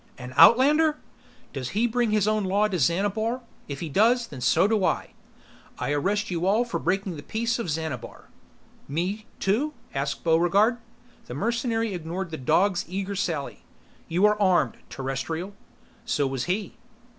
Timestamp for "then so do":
4.25-4.83